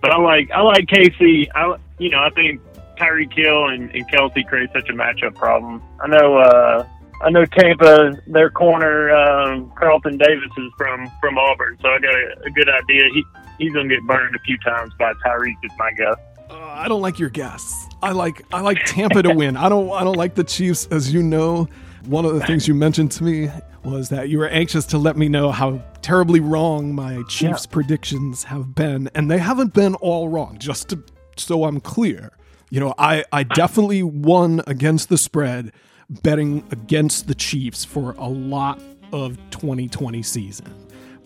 But 0.00 0.12
I 0.12 0.18
like 0.18 0.50
I 0.50 0.60
like 0.60 0.86
KC. 0.86 1.48
I 1.54 1.76
you 1.98 2.10
know 2.10 2.18
I 2.18 2.30
think 2.30 2.60
Tyreek 2.98 3.32
Hill 3.32 3.68
and, 3.68 3.90
and 3.90 4.08
Kelce 4.10 4.46
create 4.46 4.70
such 4.72 4.88
a 4.88 4.92
matchup 4.92 5.34
problem. 5.34 5.82
I 6.00 6.08
know 6.08 6.36
uh, 6.36 6.86
I 7.22 7.30
know 7.30 7.44
Tampa, 7.46 8.12
their 8.26 8.50
corner 8.50 9.10
um, 9.14 9.72
Carlton 9.76 10.18
Davis 10.18 10.50
is 10.58 10.72
from 10.76 11.10
from 11.20 11.38
Auburn, 11.38 11.78
so 11.80 11.88
I 11.88 11.98
got 11.98 12.14
a, 12.14 12.46
a 12.46 12.50
good 12.50 12.68
idea. 12.68 13.04
He 13.14 13.24
he's 13.58 13.72
gonna 13.72 13.88
get 13.88 14.02
burned 14.02 14.36
a 14.36 14.40
few 14.40 14.58
times 14.58 14.92
by 14.98 15.12
Tyreek, 15.26 15.54
is 15.62 15.72
my 15.78 15.90
guess. 15.92 16.16
Uh, 16.50 16.56
I 16.56 16.88
don't 16.88 17.00
like 17.00 17.18
your 17.18 17.30
guess. 17.30 17.88
I 18.02 18.12
like 18.12 18.42
I 18.52 18.60
like 18.60 18.84
Tampa 18.84 19.22
to 19.22 19.34
win. 19.34 19.56
I 19.56 19.68
don't 19.68 19.90
I 19.90 20.04
don't 20.04 20.16
like 20.16 20.34
the 20.34 20.44
Chiefs, 20.44 20.86
as 20.90 21.12
you 21.12 21.22
know. 21.22 21.68
One 22.06 22.26
of 22.26 22.34
the 22.34 22.40
things 22.40 22.68
you 22.68 22.74
mentioned 22.74 23.12
to 23.12 23.24
me 23.24 23.50
was 23.84 24.08
that 24.08 24.28
you 24.28 24.38
were 24.38 24.48
anxious 24.48 24.84
to 24.86 24.98
let 24.98 25.16
me 25.16 25.28
know 25.28 25.52
how 25.52 25.82
terribly 26.02 26.40
wrong 26.40 26.94
my 26.94 27.22
Chiefs 27.28 27.66
predictions 27.66 28.44
have 28.44 28.74
been, 28.74 29.10
and 29.14 29.30
they 29.30 29.38
haven't 29.38 29.74
been 29.74 29.94
all 29.96 30.28
wrong. 30.28 30.58
Just 30.58 30.88
to, 30.90 31.02
so 31.36 31.64
I'm 31.64 31.80
clear, 31.80 32.30
you 32.70 32.80
know, 32.80 32.94
I 32.98 33.24
I 33.32 33.42
definitely 33.42 34.02
won 34.02 34.62
against 34.66 35.08
the 35.08 35.18
spread, 35.18 35.72
betting 36.08 36.64
against 36.70 37.26
the 37.28 37.34
Chiefs 37.34 37.84
for 37.84 38.12
a 38.12 38.28
lot 38.28 38.80
of 39.12 39.36
2020 39.50 40.22
season. 40.22 40.66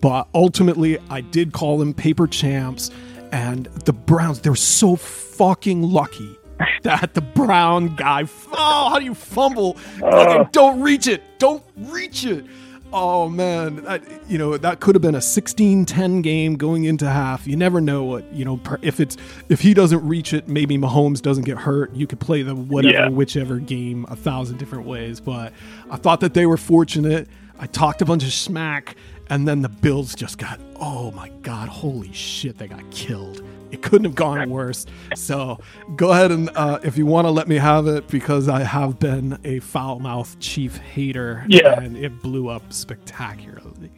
But 0.01 0.29
ultimately, 0.35 0.99
I 1.11 1.21
did 1.23 1.53
call 1.53 1.79
them 1.79 1.95
paper 1.95 2.27
champs. 2.27 2.91
And 3.31 3.67
the 3.85 3.93
Browns, 3.93 4.41
they're 4.41 4.55
so 4.55 4.97
fucking 4.97 5.83
lucky 5.83 6.39
that 6.83 7.15
the 7.15 7.21
Brown 7.21 7.95
guy. 7.97 8.25
Oh, 8.53 8.89
how 8.91 8.99
do 8.99 9.05
you 9.05 9.15
fumble? 9.15 9.77
Uh. 10.03 10.11
Fucking 10.25 10.49
don't 10.53 10.81
reach 10.81 11.07
it. 11.07 11.23
Don't 11.39 11.63
reach 11.77 12.25
it. 12.25 12.45
Oh 12.91 13.29
man, 13.29 13.85
that, 13.85 14.03
you 14.31 14.39
know 14.39 14.57
that 14.57 14.81
could 14.81 14.95
have 14.95 15.03
been 15.03 15.15
a 15.15 15.19
16-10 15.19 16.23
game 16.23 16.57
going 16.57 16.85
into 16.85 17.05
half. 17.09 17.47
You 17.47 17.55
never 17.55 17.83
know 17.83 18.05
what 18.05 18.25
you 18.33 18.47
know 18.47 18.59
if 18.81 18.99
it's 18.99 19.19
if 19.51 19.61
he 19.61 19.75
doesn't 19.75 20.07
reach 20.09 20.33
it, 20.33 20.49
maybe 20.49 20.79
Mahomes 20.79 21.21
doesn't 21.21 21.45
get 21.45 21.59
hurt. 21.59 21.95
You 21.95 22.07
could 22.07 22.19
play 22.19 22.41
the 22.41 22.55
whatever 22.55 22.95
Yeah. 22.95 23.09
whichever 23.11 23.59
game 23.59 24.07
a 24.09 24.17
thousand 24.17 24.57
different 24.57 24.87
ways. 24.87 25.21
But 25.21 25.53
I 25.91 25.97
thought 25.97 26.21
that 26.21 26.33
they 26.33 26.47
were 26.47 26.57
fortunate. 26.57 27.29
I 27.59 27.67
talked 27.67 28.01
a 28.01 28.07
bunch 28.07 28.25
of 28.25 28.33
smack, 28.33 28.97
and 29.29 29.47
then 29.47 29.61
the 29.61 29.69
Bills 29.69 30.15
just 30.15 30.39
got 30.39 30.59
oh 30.77 31.11
my 31.11 31.29
god, 31.43 31.69
holy 31.69 32.13
shit, 32.15 32.57
they 32.57 32.69
got 32.69 32.91
killed. 32.91 33.43
It 33.71 33.83
couldn't 33.83 34.05
have 34.07 34.15
gone 34.15 34.49
worse. 34.51 34.87
So 35.15 35.59
go 35.97 36.11
ahead 36.13 36.31
and 36.33 36.51
uh, 36.55 36.79
if 36.83 36.97
you 36.97 37.07
want 37.07 37.27
to 37.27 37.31
let 37.31 37.49
me 37.49 37.57
have 37.57 37.87
it, 37.87 38.09
because 38.09 38.49
I 38.49 38.63
have 38.63 38.99
been 38.99 39.39
a 39.45 39.61
foul 39.61 39.99
mouthed 39.99 40.41
chief 40.41 40.77
hater, 40.79 41.45
Yeah. 41.49 41.79
and 41.81 41.97
it 41.97 42.23
blew 42.23 42.49
up 42.49 42.73
spectacularly. 42.73 43.91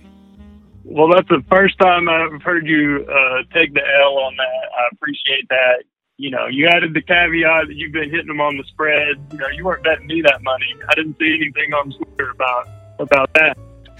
Well, 0.85 1.09
that's 1.13 1.29
the 1.29 1.45
first 1.51 1.79
time 1.79 2.09
I've 2.09 2.43
heard 2.43 2.67
you 2.67 3.07
uh, 3.09 3.43
take 3.55 3.75
the 3.75 3.83
L 4.03 4.19
on 4.19 4.35
that. 4.37 4.69
I 4.79 4.89
appreciate 4.93 5.49
that. 5.51 5.85
You 6.17 6.31
know, 6.31 6.47
you 6.49 6.67
added 6.69 6.93
the 6.95 7.01
caveat 7.01 7.69
that 7.69 7.75
you've 7.77 7.93
been 7.93 8.11
hitting 8.11 8.27
them 8.27 8.41
on 8.41 8.57
the 8.57 8.65
spread. 8.65 9.17
You 9.33 9.39
know, 9.39 9.49
you 9.49 9.65
weren't 9.65 9.85
betting 9.85 10.07
me 10.07 10.21
that 10.23 10.43
money. 10.43 10.67
I 10.89 10.95
didn't 10.95 11.17
see 11.19 11.35
anything 11.41 11.73
on 11.75 11.93
Twitter 11.93 12.31
about 12.31 12.69
about 12.99 13.33
that. 13.35 13.57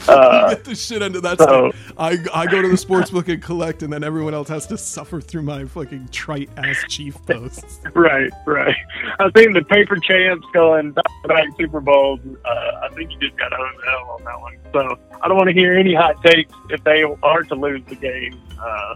Uh, 0.09 0.51
Get 0.55 0.65
the 0.65 0.75
shit 0.75 1.03
into 1.03 1.21
that 1.21 1.39
so- 1.39 1.73
I, 1.99 2.19
I 2.35 2.47
go 2.47 2.63
to 2.63 2.69
the 2.69 2.77
sports 2.77 3.11
book 3.11 3.29
and 3.29 3.43
collect, 3.43 3.83
and 3.83 3.93
then 3.93 4.03
everyone 4.05 4.35
else 4.35 4.49
has 4.49 4.67
to 4.69 4.79
suffer 4.79 5.21
through 5.21 5.43
my 5.43 5.65
fucking 5.65 6.09
trite 6.11 6.51
ass 6.57 6.83
chief 6.89 7.17
posts. 7.27 7.81
right, 7.95 8.31
right. 8.47 8.77
I 9.19 9.31
think 9.31 9.55
the 9.55 9.65
paper 9.65 9.97
champs 9.97 10.47
going 10.53 10.95
back 11.29 11.49
Super 11.59 11.81
Bowls. 11.81 12.21
Uh, 12.45 12.49
I 12.83 12.89
think 12.95 13.13
you 13.13 13.19
just 13.21 13.37
got 13.39 13.49
to 13.49 13.57
own 13.57 13.73
the 13.77 13.91
L 13.91 14.11
on 14.11 14.25
that 14.25 14.41
one. 14.41 14.57
So 14.73 14.99
I 15.23 15.29
don't 15.29 15.37
want 15.37 15.49
to 15.49 15.55
hear 15.55 15.75
any 15.77 15.95
hot 15.95 16.23
takes 16.25 16.53
if 16.71 16.83
they 16.85 17.03
are 17.03 17.43
to 17.43 17.55
lose 17.55 17.83
the 17.87 17.97
game. 17.97 18.41
Uh, 18.61 18.95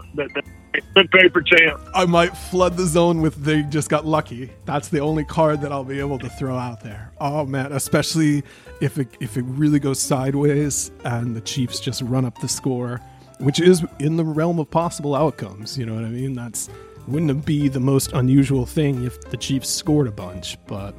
paper 1.11 1.41
champs. 1.41 1.83
I 1.93 2.05
might 2.05 2.35
flood 2.35 2.77
the 2.77 2.85
zone 2.85 3.21
with 3.21 3.35
they 3.43 3.63
just 3.63 3.89
got 3.89 4.05
lucky. 4.05 4.51
That's 4.65 4.89
the 4.89 4.99
only 4.99 5.25
card 5.25 5.61
that 5.61 5.71
I'll 5.71 5.83
be 5.83 5.99
able 5.99 6.19
to 6.19 6.29
throw 6.29 6.57
out 6.57 6.81
there. 6.81 7.11
Oh 7.19 7.45
man, 7.45 7.71
especially 7.71 8.43
if 8.81 8.97
it 8.97 9.07
if 9.19 9.37
it 9.37 9.43
really 9.43 9.79
goes 9.79 9.99
sideways 9.99 10.91
and 11.03 11.35
the 11.35 11.41
Chiefs 11.41 11.79
just 11.79 12.01
run 12.01 12.25
up 12.25 12.39
the 12.39 12.47
score, 12.47 13.01
which 13.39 13.59
is 13.59 13.83
in 13.99 14.17
the 14.17 14.25
realm 14.25 14.59
of 14.59 14.69
possible 14.69 15.15
outcomes. 15.15 15.77
You 15.77 15.85
know 15.85 15.95
what 15.95 16.03
I 16.03 16.09
mean? 16.09 16.33
That's 16.33 16.69
wouldn't 17.07 17.31
it 17.31 17.45
be 17.45 17.67
the 17.67 17.79
most 17.79 18.13
unusual 18.13 18.65
thing 18.65 19.05
if 19.05 19.21
the 19.29 19.37
Chiefs 19.37 19.69
scored 19.69 20.07
a 20.07 20.11
bunch, 20.11 20.57
but 20.65 20.95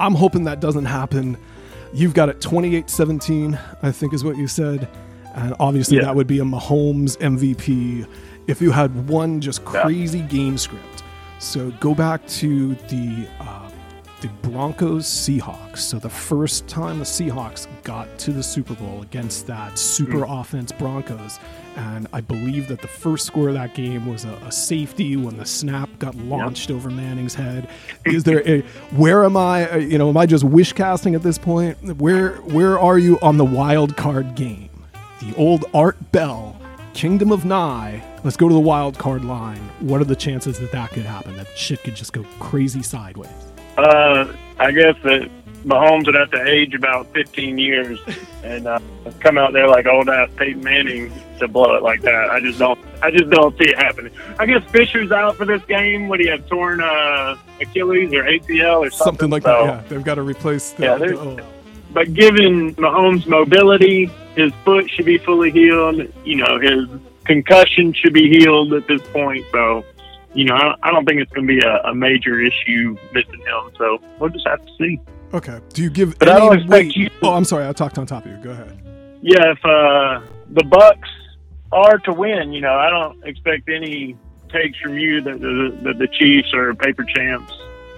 I'm 0.00 0.14
hoping 0.14 0.44
that 0.44 0.60
doesn't 0.60 0.86
happen. 0.86 1.36
You've 1.92 2.14
got 2.14 2.28
it 2.28 2.40
28-17, 2.40 3.58
I 3.82 3.92
think 3.92 4.12
is 4.14 4.24
what 4.24 4.36
you 4.36 4.46
said. 4.48 4.88
And 5.34 5.54
obviously 5.60 5.98
Yeah. 5.98 6.04
that 6.04 6.16
would 6.16 6.26
be 6.26 6.38
a 6.40 6.44
Mahomes 6.44 7.16
MVP 7.18 8.06
if 8.46 8.60
you 8.60 8.70
had 8.72 9.08
one 9.08 9.40
just 9.40 9.64
crazy 9.64 10.22
game 10.22 10.58
script. 10.58 11.02
So 11.38 11.70
go 11.80 11.94
back 11.94 12.26
to 12.28 12.74
the 12.88 13.28
uh, 13.40 13.59
the 14.20 14.28
Broncos 14.42 15.06
Seahawks. 15.06 15.78
So 15.78 15.98
the 15.98 16.10
first 16.10 16.66
time 16.68 16.98
the 16.98 17.04
Seahawks 17.04 17.66
got 17.84 18.18
to 18.20 18.32
the 18.32 18.42
Super 18.42 18.74
Bowl 18.74 19.02
against 19.02 19.46
that 19.46 19.78
super 19.78 20.24
offense 20.28 20.72
Broncos, 20.72 21.38
and 21.76 22.06
I 22.12 22.20
believe 22.20 22.68
that 22.68 22.82
the 22.82 22.88
first 22.88 23.26
score 23.26 23.48
of 23.48 23.54
that 23.54 23.74
game 23.74 24.06
was 24.06 24.24
a, 24.24 24.32
a 24.46 24.52
safety 24.52 25.16
when 25.16 25.36
the 25.36 25.46
snap 25.46 25.88
got 25.98 26.14
launched 26.16 26.70
over 26.70 26.90
Manning's 26.90 27.34
head. 27.34 27.68
Is 28.04 28.24
there 28.24 28.46
a 28.48 28.60
where 28.94 29.24
am 29.24 29.36
I? 29.36 29.70
uh, 29.70 29.76
You 29.76 29.98
know, 29.98 30.08
am 30.10 30.16
I 30.16 30.26
just 30.26 30.44
wish 30.44 30.72
casting 30.72 31.14
at 31.14 31.22
this 31.22 31.38
point? 31.38 31.78
Where 31.96 32.32
where 32.42 32.78
are 32.78 32.98
you 32.98 33.18
on 33.22 33.36
the 33.38 33.44
wild 33.44 33.96
card 33.96 34.34
game? 34.34 34.68
The 35.20 35.34
old 35.36 35.64
Art 35.74 36.12
Bell. 36.12 36.56
Kingdom 36.92 37.30
of 37.30 37.44
Nye. 37.44 38.02
Let's 38.24 38.36
go 38.36 38.48
to 38.48 38.52
the 38.54 38.60
wild 38.60 38.98
card 38.98 39.24
line. 39.24 39.60
What 39.78 40.00
are 40.00 40.04
the 40.04 40.16
chances 40.16 40.58
that 40.58 40.72
that 40.72 40.90
could 40.90 41.04
happen? 41.04 41.36
That 41.36 41.46
shit 41.56 41.82
could 41.84 41.94
just 41.94 42.12
go 42.12 42.24
crazy 42.40 42.82
sideways. 42.82 43.30
Uh, 43.80 44.32
I 44.58 44.72
guess 44.72 44.94
that 45.04 45.30
Mahomes 45.64 46.06
would 46.06 46.14
have 46.14 46.30
to 46.32 46.42
age 46.46 46.74
about 46.74 47.06
15 47.14 47.58
years 47.58 47.98
and 48.42 48.66
uh, 48.66 48.78
come 49.20 49.38
out 49.38 49.52
there 49.52 49.68
like 49.68 49.86
old 49.86 50.08
ass 50.08 50.28
Peyton 50.36 50.62
Manning 50.62 51.12
to 51.38 51.48
blow 51.48 51.74
it 51.76 51.82
like 51.82 52.02
that. 52.02 52.30
I 52.30 52.40
just 52.40 52.58
don't. 52.58 52.78
I 53.02 53.10
just 53.10 53.30
don't 53.30 53.56
see 53.58 53.64
it 53.70 53.78
happening. 53.78 54.12
I 54.38 54.44
guess 54.46 54.62
Fisher's 54.70 55.10
out 55.12 55.36
for 55.36 55.46
this 55.46 55.62
game. 55.64 56.08
Would 56.08 56.20
he 56.20 56.26
have 56.28 56.46
torn 56.48 56.82
uh, 56.82 57.36
Achilles 57.60 58.12
or 58.12 58.24
ACL 58.24 58.80
or 58.86 58.90
something? 58.90 58.90
Something 58.90 59.30
like 59.30 59.42
So- 59.44 59.66
that. 59.66 59.82
Yeah, 59.84 59.88
they've 59.88 60.04
got 60.04 60.16
to 60.16 60.22
replace 60.22 60.72
the. 60.72 60.82
Yeah, 60.84 60.96
the- 60.96 61.18
oh. 61.18 61.38
But 61.92 62.14
given 62.14 62.74
Mahomes' 62.76 63.26
mobility, 63.26 64.04
his 64.36 64.52
foot 64.64 64.88
should 64.90 65.06
be 65.06 65.18
fully 65.18 65.50
healed. 65.50 66.06
You 66.24 66.36
know, 66.36 66.60
his 66.60 66.86
concussion 67.24 67.92
should 67.94 68.12
be 68.12 68.28
healed 68.28 68.72
at 68.74 68.86
this 68.86 69.02
point. 69.08 69.44
So, 69.50 69.84
you 70.34 70.44
know, 70.44 70.54
I, 70.54 70.74
I 70.82 70.90
don't 70.90 71.04
think 71.04 71.20
it's 71.20 71.32
going 71.32 71.46
to 71.46 71.52
be 71.52 71.60
a, 71.60 71.90
a 71.90 71.94
major 71.94 72.40
issue 72.40 72.96
missing 73.12 73.40
him. 73.40 73.70
So 73.76 73.98
we'll 74.18 74.30
just 74.30 74.46
have 74.46 74.64
to 74.64 74.72
see. 74.78 75.00
Okay. 75.32 75.60
Do 75.72 75.82
you 75.82 75.90
give 75.90 76.18
But 76.18 76.28
I 76.28 76.38
don't 76.38 76.58
expect 76.58 76.96
you. 76.96 77.10
Oh, 77.22 77.34
I'm 77.34 77.44
sorry. 77.44 77.66
I 77.66 77.72
talked 77.72 77.98
on 77.98 78.06
top 78.06 78.24
of 78.24 78.32
you. 78.32 78.38
Go 78.38 78.50
ahead. 78.50 78.76
Yeah, 79.22 79.52
if 79.52 79.64
uh, 79.64 80.20
the 80.50 80.64
Bucks 80.64 81.08
are 81.72 81.98
to 81.98 82.12
win, 82.12 82.52
you 82.52 82.60
know, 82.60 82.74
I 82.74 82.90
don't 82.90 83.22
expect 83.24 83.68
any 83.68 84.16
takes 84.48 84.78
from 84.80 84.98
you 84.98 85.20
that 85.20 85.40
the, 85.40 85.78
that 85.84 85.98
the 85.98 86.08
Chiefs 86.08 86.52
are 86.54 86.74
paper 86.74 87.04
champs 87.04 87.52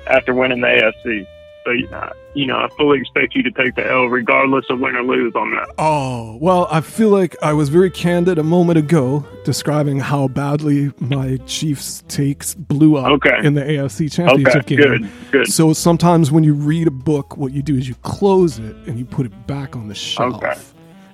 after 0.07 0.35
winning 0.35 0.61
the 0.61 0.67
AFC. 0.67 1.27
So, 1.65 1.97
uh, 1.97 2.13
you 2.35 2.47
know, 2.47 2.57
I 2.57 2.69
fully 2.79 2.99
expect 2.99 3.35
you 3.35 3.43
to 3.43 3.51
take 3.51 3.75
the 3.75 3.87
L 3.91 4.07
regardless 4.07 4.65
of 4.71 4.81
win 4.81 4.97
or 4.97 5.03
lose 5.03 5.35
on 5.35 5.51
that. 5.51 5.69
Oh, 5.79 6.39
well, 6.41 6.67
I 6.71 6.81
feel 6.81 7.11
like 7.11 7.37
I 7.43 7.53
was 7.53 7.69
very 7.69 7.91
candid 7.91 8.39
a 8.39 8.43
moment 8.43 8.79
ago 8.79 9.27
describing 9.45 9.99
how 9.99 10.29
badly 10.29 10.93
my 10.99 11.37
Chiefs 11.47 12.03
takes 12.09 12.55
blew 12.55 12.97
up 12.97 13.07
Okay. 13.13 13.39
in 13.45 13.55
the 13.55 13.61
AFC 13.63 14.11
Championship 14.11 14.57
Okay, 14.65 14.77
game. 14.77 14.87
good, 14.87 15.11
good. 15.31 15.47
So 15.49 15.73
sometimes 15.73 16.31
when 16.33 16.43
you 16.45 16.55
read 16.55 16.87
a 16.87 16.91
book, 16.93 17.37
what 17.37 17.53
you 17.53 17.63
do 17.63 17.77
is 17.77 17.89
you 17.89 17.95
close 17.97 18.59
it 18.59 18.77
and 18.87 18.99
you 18.99 19.05
put 19.05 19.27
it 19.27 19.47
back 19.47 19.77
on 19.77 19.89
the 19.89 19.95
shelf. 19.95 20.37
Okay. 20.37 20.55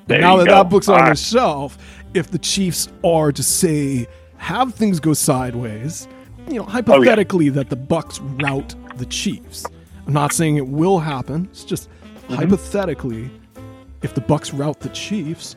There 0.06 0.20
now 0.20 0.36
that 0.36 0.46
go. 0.46 0.54
that 0.54 0.70
book's 0.70 0.88
on 0.88 1.00
All 1.02 1.08
the 1.10 1.16
shelf, 1.16 1.78
if 2.14 2.30
the 2.30 2.38
Chiefs 2.38 2.88
are 3.04 3.32
to 3.32 3.42
say 3.42 4.06
have 4.36 4.72
things 4.74 5.00
go 5.00 5.12
sideways, 5.14 6.06
you 6.46 6.54
know, 6.54 6.62
oh, 6.62 6.64
hypothetically 6.64 7.48
that 7.50 7.68
the 7.70 7.76
Bucks 7.76 8.20
rout 8.20 8.74
the 8.96 9.04
Chiefs. 9.06 9.66
I'm 10.08 10.14
not 10.14 10.32
saying 10.32 10.56
it 10.56 10.66
will 10.66 10.98
happen. 10.98 11.48
It's 11.52 11.64
just 11.64 11.88
Mm-hmm. 12.28 12.34
hypothetically, 12.34 13.30
if 14.02 14.12
the 14.14 14.20
Bucks 14.20 14.52
rout 14.52 14.80
the 14.80 14.90
Chiefs, 14.90 15.56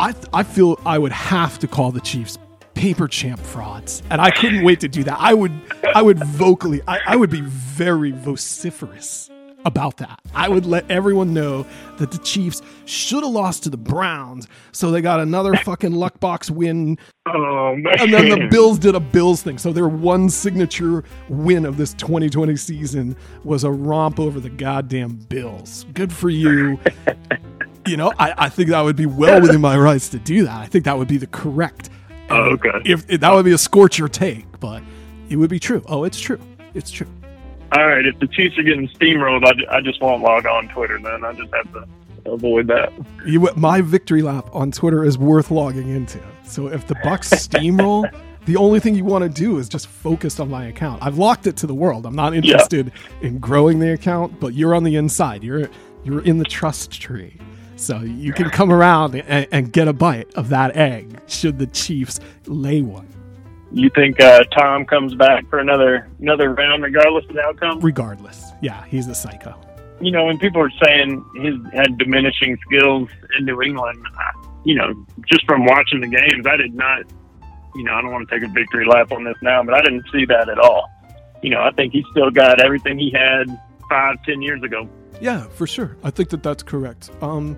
I 0.00 0.12
I 0.32 0.42
feel 0.42 0.80
I 0.84 0.98
would 0.98 1.12
have 1.12 1.60
to 1.60 1.68
call 1.68 1.92
the 1.92 2.00
Chiefs 2.00 2.36
paper 2.74 3.06
champ 3.06 3.38
frauds, 3.38 4.02
and 4.10 4.20
I 4.20 4.32
couldn't 4.32 4.64
wait 4.64 4.80
to 4.80 4.88
do 4.88 5.04
that. 5.04 5.16
I 5.20 5.34
would 5.34 5.52
I 5.94 6.02
would 6.02 6.18
vocally 6.24 6.80
I, 6.88 6.98
I 7.06 7.14
would 7.16 7.30
be 7.30 7.42
very 7.42 8.10
vociferous 8.10 9.30
about 9.64 9.96
that. 9.98 10.20
I 10.34 10.48
would 10.48 10.66
let 10.66 10.90
everyone 10.90 11.34
know 11.34 11.66
that 11.98 12.10
the 12.10 12.18
Chiefs 12.18 12.62
should 12.84 13.22
have 13.22 13.32
lost 13.32 13.64
to 13.64 13.70
the 13.70 13.76
Browns, 13.76 14.46
so 14.72 14.90
they 14.90 15.00
got 15.00 15.20
another 15.20 15.54
fucking 15.56 15.92
luck 15.92 16.20
box 16.20 16.50
win 16.50 16.96
Oh, 17.26 17.74
man. 17.76 17.94
and 18.00 18.12
then 18.12 18.28
the 18.30 18.48
Bills 18.50 18.78
did 18.78 18.94
a 18.94 19.00
Bills 19.00 19.42
thing. 19.42 19.58
So 19.58 19.72
their 19.72 19.88
one 19.88 20.30
signature 20.30 21.04
win 21.28 21.64
of 21.66 21.76
this 21.76 21.92
2020 21.94 22.56
season 22.56 23.16
was 23.44 23.64
a 23.64 23.70
romp 23.70 24.18
over 24.18 24.40
the 24.40 24.48
goddamn 24.50 25.16
Bills. 25.28 25.84
Good 25.92 26.12
for 26.12 26.30
you. 26.30 26.78
you 27.86 27.96
know, 27.98 28.12
I, 28.18 28.34
I 28.38 28.48
think 28.48 28.70
that 28.70 28.80
would 28.80 28.96
be 28.96 29.06
well 29.06 29.40
within 29.42 29.60
my 29.60 29.76
rights 29.76 30.08
to 30.10 30.18
do 30.18 30.44
that. 30.44 30.56
I 30.58 30.66
think 30.66 30.84
that 30.86 30.96
would 30.96 31.08
be 31.08 31.18
the 31.18 31.26
correct. 31.26 31.90
Oh, 32.30 32.52
okay. 32.52 32.70
If, 32.84 33.10
if 33.10 33.20
that 33.20 33.34
would 33.34 33.44
be 33.44 33.52
a 33.52 33.58
scorcher 33.58 34.08
take, 34.08 34.58
but 34.60 34.82
it 35.28 35.36
would 35.36 35.50
be 35.50 35.58
true. 35.58 35.82
Oh, 35.86 36.04
it's 36.04 36.18
true. 36.20 36.40
It's 36.74 36.90
true. 36.90 37.08
All 37.72 37.86
right. 37.86 38.04
If 38.06 38.18
the 38.18 38.26
Chiefs 38.26 38.58
are 38.58 38.62
getting 38.62 38.88
steamrolled, 38.88 39.44
I, 39.44 39.76
I 39.76 39.80
just 39.80 40.00
won't 40.00 40.22
log 40.22 40.46
on 40.46 40.68
Twitter. 40.68 40.98
Then 40.98 41.24
I 41.24 41.32
just 41.32 41.52
have 41.54 41.72
to 41.72 41.88
avoid 42.26 42.66
that. 42.68 42.92
You, 43.26 43.48
my 43.56 43.80
victory 43.80 44.22
lap 44.22 44.48
on 44.52 44.70
Twitter 44.70 45.04
is 45.04 45.18
worth 45.18 45.50
logging 45.50 45.88
into. 45.88 46.20
So 46.44 46.68
if 46.68 46.86
the 46.86 46.96
Bucks 47.02 47.30
steamroll, 47.34 48.10
the 48.46 48.56
only 48.56 48.80
thing 48.80 48.94
you 48.94 49.04
want 49.04 49.24
to 49.24 49.28
do 49.28 49.58
is 49.58 49.68
just 49.68 49.86
focus 49.86 50.40
on 50.40 50.48
my 50.48 50.66
account. 50.66 51.02
I've 51.02 51.18
locked 51.18 51.46
it 51.46 51.56
to 51.58 51.66
the 51.66 51.74
world. 51.74 52.06
I'm 52.06 52.14
not 52.14 52.34
interested 52.34 52.92
in 53.20 53.38
growing 53.38 53.78
the 53.78 53.92
account, 53.92 54.40
but 54.40 54.54
you're 54.54 54.74
on 54.74 54.84
the 54.84 54.96
inside. 54.96 55.44
You're 55.44 55.68
you're 56.04 56.22
in 56.22 56.38
the 56.38 56.44
trust 56.44 56.98
tree. 57.00 57.36
So 57.76 58.00
you 58.00 58.32
can 58.32 58.50
come 58.50 58.72
around 58.72 59.14
and, 59.14 59.46
and 59.52 59.72
get 59.72 59.86
a 59.86 59.92
bite 59.92 60.32
of 60.34 60.48
that 60.48 60.76
egg 60.76 61.20
should 61.26 61.58
the 61.58 61.66
Chiefs 61.66 62.18
lay 62.46 62.80
one. 62.82 63.06
You 63.72 63.90
think 63.94 64.20
uh, 64.20 64.44
Tom 64.44 64.86
comes 64.86 65.14
back 65.14 65.48
for 65.50 65.58
another 65.58 66.08
another 66.20 66.54
round, 66.54 66.82
regardless 66.82 67.24
of 67.28 67.34
the 67.34 67.42
outcome? 67.42 67.80
Regardless. 67.80 68.52
Yeah, 68.62 68.84
he's 68.86 69.06
a 69.08 69.14
psycho. 69.14 69.54
You 70.00 70.10
know, 70.10 70.24
when 70.24 70.38
people 70.38 70.62
are 70.62 70.70
saying 70.84 71.24
he's 71.34 71.72
had 71.74 71.98
diminishing 71.98 72.56
skills 72.66 73.08
in 73.38 73.44
New 73.44 73.60
England, 73.60 74.02
I, 74.16 74.30
you 74.64 74.74
know, 74.74 74.94
just 75.26 75.44
from 75.44 75.64
watching 75.66 76.00
the 76.00 76.06
games, 76.06 76.46
I 76.46 76.56
did 76.56 76.74
not. 76.74 77.04
You 77.74 77.84
know, 77.84 77.94
I 77.94 78.00
don't 78.00 78.12
want 78.12 78.28
to 78.28 78.34
take 78.40 78.48
a 78.48 78.52
victory 78.52 78.86
lap 78.86 79.12
on 79.12 79.24
this 79.24 79.36
now, 79.42 79.62
but 79.62 79.74
I 79.74 79.82
didn't 79.82 80.06
see 80.10 80.24
that 80.24 80.48
at 80.48 80.58
all. 80.58 80.90
You 81.42 81.50
know, 81.50 81.60
I 81.60 81.70
think 81.72 81.92
he 81.92 82.04
still 82.10 82.30
got 82.30 82.60
everything 82.62 82.98
he 82.98 83.10
had 83.10 83.46
five, 83.88 84.16
ten 84.24 84.40
years 84.40 84.62
ago. 84.62 84.88
Yeah, 85.20 85.44
for 85.48 85.66
sure. 85.66 85.96
I 86.02 86.10
think 86.10 86.30
that 86.30 86.42
that's 86.42 86.62
correct. 86.62 87.10
Um, 87.20 87.56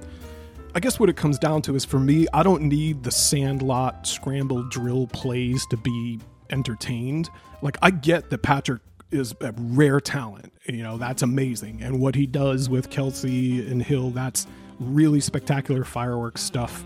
I 0.72 0.78
guess 0.78 1.00
what 1.00 1.08
it 1.08 1.16
comes 1.16 1.38
down 1.38 1.62
to 1.62 1.74
is 1.74 1.84
for 1.84 1.98
me, 1.98 2.26
I 2.32 2.44
don't 2.44 2.62
need 2.62 3.02
the 3.02 3.10
sandlot 3.10 4.06
scramble 4.06 4.62
drill 4.68 5.08
plays 5.08 5.66
to 5.66 5.76
be 5.76 6.20
entertained. 6.50 7.28
Like, 7.60 7.76
I 7.82 7.90
get 7.90 8.30
that 8.30 8.42
Patrick 8.42 8.80
is 9.10 9.34
a 9.40 9.52
rare 9.56 10.00
talent. 10.00 10.52
You 10.66 10.84
know, 10.84 10.96
that's 10.96 11.22
amazing. 11.22 11.82
And 11.82 12.00
what 12.00 12.14
he 12.14 12.26
does 12.26 12.68
with 12.68 12.88
Kelce 12.88 13.68
and 13.68 13.82
Hill, 13.82 14.10
that's 14.10 14.46
really 14.78 15.20
spectacular 15.20 15.84
fireworks 15.84 16.40
stuff. 16.40 16.84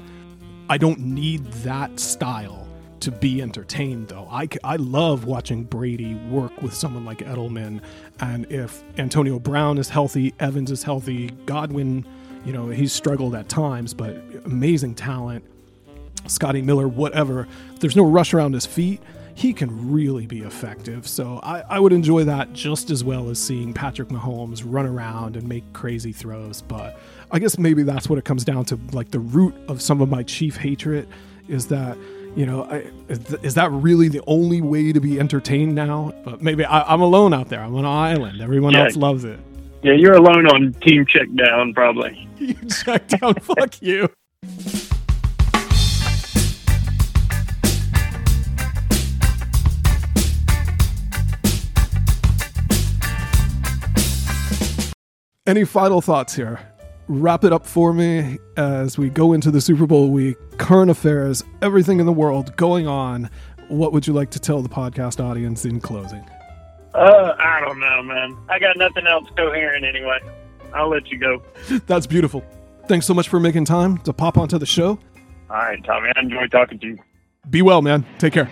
I 0.71 0.79
don't 0.79 1.01
need 1.01 1.45
that 1.65 2.01
style 2.01 2.67
to 3.01 3.11
be 3.11 3.43
entertained, 3.43 4.09
though. 4.09 4.27
I, 4.31 4.49
I 4.65 4.77
love 4.77 5.27
watching 5.27 5.65
Brady 5.65 6.15
work 6.15 6.63
with 6.63 6.73
someone 6.73 7.05
like 7.05 7.19
Edelman. 7.19 7.83
And 8.21 8.51
if 8.51 8.83
Antonio 8.97 9.39
Brown 9.39 9.77
is 9.77 9.91
healthy, 9.91 10.33
Evans 10.41 10.71
is 10.71 10.83
healthy, 10.83 11.29
Godwin, 11.45 12.07
you 12.45 12.53
know, 12.53 12.69
he's 12.69 12.93
struggled 12.93 13.35
at 13.35 13.49
times, 13.49 13.95
but 13.95 14.17
amazing 14.45 14.95
talent. 14.95 15.45
Scotty 16.27 16.63
Miller, 16.63 16.89
whatever. 16.89 17.47
If 17.75 17.81
there's 17.81 17.97
no 17.97 18.05
rush 18.05 18.33
around 18.33 18.55
his 18.55 18.65
feet, 18.65 19.01
he 19.35 19.53
can 19.53 19.93
really 19.93 20.27
be 20.27 20.41
effective. 20.41 21.07
So 21.09 21.41
I, 21.43 21.61
I 21.69 21.79
would 21.81 21.93
enjoy 21.93 22.25
that 22.25 22.53
just 22.53 22.91
as 22.91 23.03
well 23.05 23.29
as 23.29 23.39
seeing 23.39 23.73
Patrick 23.75 24.09
Mahomes 24.09 24.63
run 24.65 24.87
around 24.87 25.37
and 25.37 25.47
make 25.49 25.71
crazy 25.73 26.13
throws. 26.13 26.63
But 26.63 26.99
I 27.31 27.39
guess 27.41 27.59
maybe 27.59 27.83
that's 27.83 28.09
what 28.09 28.19
it 28.19 28.25
comes 28.25 28.45
down 28.45 28.65
to. 28.67 28.79
Like 28.93 29.11
the 29.11 29.19
root 29.19 29.55
of 29.69 29.83
some 29.83 30.01
of 30.01 30.09
my 30.09 30.23
chief 30.23 30.57
hatred 30.57 31.09
is 31.49 31.67
that, 31.67 31.99
you 32.37 32.47
know, 32.47 32.65
I, 32.65 32.87
is, 33.09 33.19
th- 33.19 33.43
is 33.43 33.55
that 33.55 33.71
really 33.73 34.09
the 34.09 34.23
only 34.27 34.61
way 34.63 34.93
to 34.93 35.01
be 35.01 35.19
entertained 35.21 35.75
now? 35.75 36.13
But 36.25 36.41
maybe 36.41 36.65
I, 36.65 36.83
I'm 36.95 37.01
alone 37.03 37.35
out 37.35 37.49
there. 37.49 37.61
I'm 37.61 37.75
on 37.75 37.81
an 37.81 37.91
island. 37.91 38.41
Everyone 38.41 38.73
Yeah. 38.73 38.85
else 38.85 38.97
loves 38.97 39.25
it. 39.25 39.41
Yeah, 39.85 39.93
you're 39.93 40.15
alone 40.15 40.47
on 40.47 40.73
team 40.81 41.05
check 41.07 41.29
down, 41.37 41.75
probably. 41.75 42.27
You 42.39 42.55
check 42.69 43.07
down. 43.07 43.35
Fuck 43.41 43.81
you. 43.83 44.09
Any 55.47 55.65
final 55.65 56.01
thoughts 56.01 56.35
here? 56.35 56.61
Wrap 57.07 57.45
it 57.45 57.53
up 57.53 57.67
for 57.67 57.93
me 57.93 58.39
as 58.57 58.97
we 58.97 59.11
go 59.11 59.35
into 59.35 59.51
the 59.51 59.61
Super 59.61 59.87
Bowl 59.87 60.11
week, 60.11 60.37
current 60.57 60.91
affairs, 60.91 61.45
everything 61.61 62.01
in 62.01 62.07
the 62.07 62.13
world 62.13 62.57
going 62.57 62.87
on. 62.87 63.29
What 63.69 63.93
would 63.93 64.07
you 64.07 64.15
like 64.15 64.31
to 64.31 64.39
tell 64.39 64.63
the 64.63 64.69
podcast 64.71 65.23
audience 65.23 65.67
in 65.67 65.81
closing? 65.81 66.25
Uh, 66.95 67.35
I 67.39 67.61
don't 67.61 67.81
know, 67.81 68.03
man. 68.03 68.37
I 68.49 68.59
got 68.59 68.77
nothing 68.77 69.07
else 69.07 69.29
coherent 69.37 69.85
anyway. 69.85 70.21
I'll 70.73 70.89
let 70.89 71.11
you 71.11 71.19
go. 71.19 71.43
That's 71.87 72.07
beautiful. 72.07 72.45
Thanks 72.87 73.07
so 73.07 73.15
much 73.15 73.29
for 73.29 73.41
making 73.41 73.65
time 73.65 73.99
to 73.99 74.13
pop 74.13 74.39
onto 74.39 74.59
the 74.59 74.67
show. 74.67 74.99
All 75.51 75.57
right, 75.57 75.83
Tommy. 75.85 76.11
I 76.15 76.21
enjoy 76.21 76.47
talking 76.49 76.79
to 76.79 76.87
you. 76.87 76.99
Be 77.51 77.63
well, 77.63 77.83
man. 77.83 78.05
Take 78.19 78.33
care. 78.33 78.51